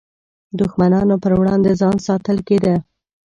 دښمنانو 0.59 1.15
پر 1.23 1.31
وړاندې 1.39 1.71
ځان 1.81 1.95
ساتل 2.07 2.37
کېده. 2.47 2.75